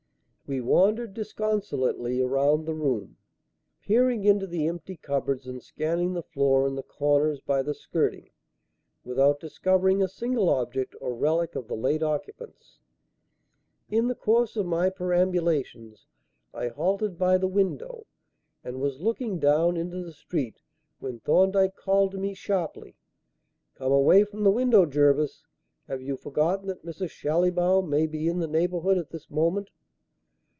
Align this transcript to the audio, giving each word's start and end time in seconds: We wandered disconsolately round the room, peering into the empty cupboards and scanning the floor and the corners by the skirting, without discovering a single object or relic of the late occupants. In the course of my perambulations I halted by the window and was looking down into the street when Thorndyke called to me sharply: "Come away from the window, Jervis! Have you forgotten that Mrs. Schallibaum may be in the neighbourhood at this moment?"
We 0.47 0.59
wandered 0.59 1.13
disconsolately 1.13 2.21
round 2.21 2.65
the 2.65 2.73
room, 2.73 3.15
peering 3.79 4.25
into 4.25 4.45
the 4.45 4.67
empty 4.67 4.97
cupboards 4.97 5.47
and 5.47 5.63
scanning 5.63 6.11
the 6.11 6.21
floor 6.23 6.67
and 6.67 6.77
the 6.77 6.83
corners 6.83 7.39
by 7.39 7.63
the 7.63 7.73
skirting, 7.73 8.31
without 9.05 9.39
discovering 9.39 10.03
a 10.03 10.09
single 10.09 10.49
object 10.49 10.93
or 10.99 11.13
relic 11.15 11.55
of 11.55 11.69
the 11.69 11.77
late 11.77 12.03
occupants. 12.03 12.79
In 13.89 14.09
the 14.09 14.13
course 14.13 14.57
of 14.57 14.65
my 14.65 14.89
perambulations 14.89 16.05
I 16.53 16.67
halted 16.67 17.17
by 17.17 17.37
the 17.37 17.47
window 17.47 18.05
and 18.61 18.81
was 18.81 18.99
looking 18.99 19.39
down 19.39 19.77
into 19.77 20.03
the 20.03 20.11
street 20.11 20.59
when 20.99 21.21
Thorndyke 21.21 21.77
called 21.77 22.11
to 22.11 22.17
me 22.17 22.33
sharply: 22.33 22.97
"Come 23.75 23.93
away 23.93 24.25
from 24.25 24.43
the 24.43 24.51
window, 24.51 24.85
Jervis! 24.85 25.45
Have 25.87 26.01
you 26.01 26.17
forgotten 26.17 26.67
that 26.67 26.85
Mrs. 26.85 27.11
Schallibaum 27.11 27.89
may 27.89 28.05
be 28.05 28.27
in 28.27 28.39
the 28.39 28.49
neighbourhood 28.49 28.97
at 28.97 29.11
this 29.11 29.29
moment?" 29.31 29.69